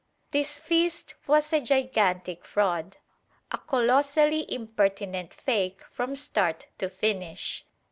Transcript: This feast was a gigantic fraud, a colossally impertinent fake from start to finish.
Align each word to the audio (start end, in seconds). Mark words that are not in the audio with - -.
This 0.31 0.57
feast 0.57 1.13
was 1.27 1.53
a 1.53 1.61
gigantic 1.61 2.43
fraud, 2.43 2.97
a 3.51 3.59
colossally 3.59 4.51
impertinent 4.51 5.31
fake 5.31 5.83
from 5.91 6.15
start 6.15 6.65
to 6.79 6.89
finish. 6.89 7.63